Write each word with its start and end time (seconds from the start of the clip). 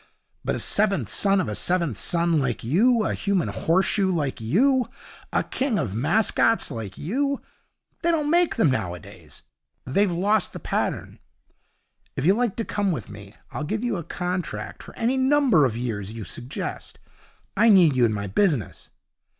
But 0.43 0.55
a 0.55 0.59
seventh 0.59 1.09
son 1.09 1.39
of 1.39 1.47
a 1.47 1.53
seventh 1.53 1.95
son 1.95 2.39
like 2.39 2.63
you, 2.63 3.03
a 3.05 3.13
human 3.13 3.49
horseshoe 3.49 4.09
like 4.09 4.41
you, 4.41 4.89
a 5.31 5.43
king 5.43 5.77
of 5.77 5.93
mascots 5.93 6.71
like 6.71 6.97
you 6.97 7.39
they 8.01 8.09
don't 8.09 8.31
make 8.31 8.55
them 8.55 8.71
nowadays. 8.71 9.43
They've 9.85 10.11
lost 10.11 10.53
the 10.53 10.59
pattern. 10.59 11.19
If 12.15 12.25
you 12.25 12.33
like 12.33 12.55
to 12.55 12.65
come 12.65 12.91
with 12.91 13.11
me 13.11 13.35
I'll 13.51 13.63
give 13.63 13.83
you 13.83 13.95
a 13.97 14.03
contract 14.03 14.81
for 14.81 14.95
any 14.95 15.17
number 15.17 15.65
of 15.65 15.77
years 15.77 16.13
you 16.15 16.23
suggest. 16.23 16.97
I 17.55 17.69
need 17.69 17.95
you 17.95 18.03
in 18.03 18.11
my 18.11 18.25
business.' 18.25 18.89